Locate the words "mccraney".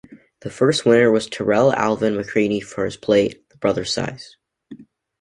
2.15-2.59